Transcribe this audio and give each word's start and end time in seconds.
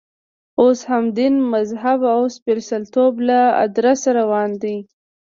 اوس 0.61 0.79
هم 0.89 1.05
دین، 1.17 1.33
مذهب 1.53 1.99
او 2.13 2.21
سپېڅلتوب 2.35 3.13
له 3.27 3.39
ادرسه 3.65 4.09
روان 4.19 4.49
دی. 4.61 4.77